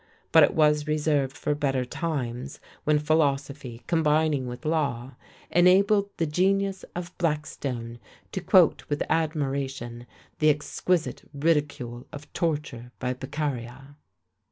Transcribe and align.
But 0.31 0.41
it 0.41 0.55
was 0.55 0.87
reserved 0.87 1.37
for 1.37 1.53
better 1.53 1.85
times, 1.85 2.59
when 2.85 2.97
philosophy 2.97 3.83
combining 3.85 4.47
with 4.47 4.65
law, 4.65 5.15
enabled 5.51 6.09
the 6.17 6.25
genius 6.25 6.83
of 6.95 7.15
Blackstone 7.19 7.99
to 8.31 8.41
quote 8.41 8.83
with 8.89 9.03
admiration 9.11 10.07
the 10.39 10.49
exquisite 10.49 11.29
ridicule 11.35 12.07
of 12.11 12.33
torture 12.33 12.91
by 12.97 13.13
Beccaria. 13.13 13.95